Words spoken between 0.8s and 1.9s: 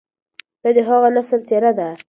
هغه نسل څېره ده،